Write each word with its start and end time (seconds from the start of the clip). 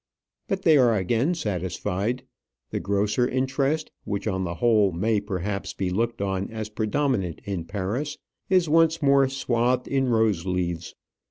But 0.47 0.63
they 0.63 0.79
are 0.79 0.97
again 0.97 1.35
satisfied. 1.35 2.23
The 2.71 2.79
grocer 2.79 3.27
interest, 3.27 3.91
which 4.03 4.27
on 4.27 4.45
the 4.45 4.55
whole 4.55 4.91
may 4.91 5.19
perhaps 5.21 5.73
be 5.75 5.91
looked 5.91 6.23
on 6.23 6.49
as 6.49 6.69
predominant 6.69 7.39
in 7.45 7.65
Paris, 7.65 8.17
is 8.49 8.67
once 8.67 9.03
more 9.03 9.29
swathed 9.29 9.87
in 9.87 10.09
rose 10.09 10.43
leaves. 10.43 10.95